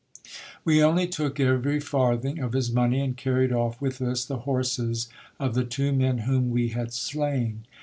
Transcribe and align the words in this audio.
We 0.65 0.83
only 0.83 1.05
took 1.07 1.39
every 1.39 1.79
farthing 1.79 2.39
of 2.39 2.53
his 2.53 2.71
money, 2.71 3.01
and 3.01 3.15
carried 3.15 3.51
off 3.53 3.79
with 3.79 4.01
us 4.01 4.25
the 4.25 4.37
horses 4.49 5.07
of 5.39 5.53
the 5.53 5.63
two 5.63 5.91
men 5.91 6.17
whom 6.25 6.49
we 6.49 6.69
had 6.69 6.91
slain. 6.91 7.65